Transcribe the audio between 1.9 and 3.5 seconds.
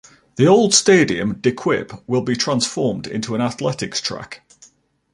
will be transformed into an